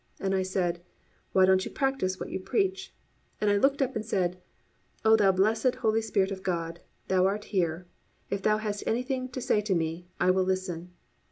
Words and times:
And 0.19 0.33
I 0.33 0.41
said, 0.41 0.81
"Why 1.31 1.45
don't 1.45 1.63
you 1.63 1.69
practice 1.69 2.19
what 2.19 2.31
you 2.31 2.39
preach?" 2.39 2.91
And 3.39 3.51
I 3.51 3.57
looked 3.57 3.83
up 3.83 3.95
and 3.95 4.03
said, 4.03 4.41
"O 5.05 5.15
thou 5.15 5.31
blessed 5.31 5.75
Holy 5.75 6.01
Spirit 6.01 6.31
of 6.31 6.41
God, 6.41 6.79
thou 7.07 7.27
art 7.27 7.45
here, 7.53 7.85
if 8.27 8.41
thou 8.41 8.57
hast 8.57 8.83
anything 8.87 9.29
to 9.29 9.39
say 9.39 9.61
to 9.61 9.75
me, 9.75 10.07
I 10.19 10.31
will 10.31 10.43
listen." 10.43 10.89